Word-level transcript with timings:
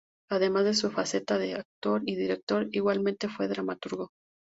Además 0.31 0.63
de 0.65 0.73
su 0.73 0.89
faceta 0.89 1.37
de 1.37 1.53
actor 1.53 2.01
y 2.07 2.15
director, 2.15 2.67
igualmente 2.71 3.29
fue 3.29 3.47
dramaturgo. 3.47 4.09